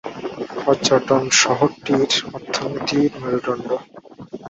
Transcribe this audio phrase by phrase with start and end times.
[0.57, 2.01] পর্যটন শহরটির
[2.35, 3.69] অর্থনীতির মেরুদণ্ড।